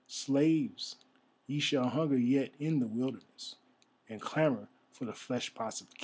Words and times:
"Slaves, 0.07 0.95
ye 1.45 1.59
shall 1.59 1.87
hunger 1.89 2.17
yet 2.17 2.55
in 2.57 2.79
the 2.79 2.87
wilderness, 2.87 3.57
and 4.09 4.19
clamour 4.19 4.67
for 4.89 5.05
the 5.05 5.13
flesh 5.13 5.53
pots 5.53 5.79
of 5.79 5.91
Khem!" 5.93 5.99